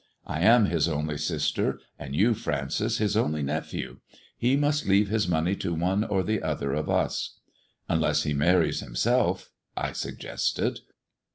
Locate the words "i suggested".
9.77-10.79